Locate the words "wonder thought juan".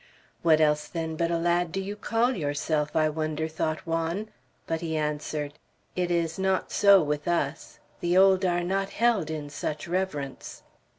3.07-4.29